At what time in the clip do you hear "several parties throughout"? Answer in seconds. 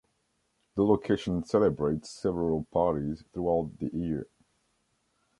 2.09-3.77